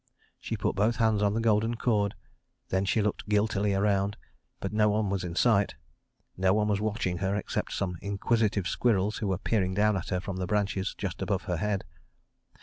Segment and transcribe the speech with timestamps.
[0.39, 2.15] She put both hands on the golden cord,
[2.69, 4.17] then she looked guiltily around;
[4.59, 5.75] but no one was in sight,
[6.35, 10.19] no one was watching her except some inquisitive squirrels who were peering down at her
[10.19, 11.85] from the branches just above her head.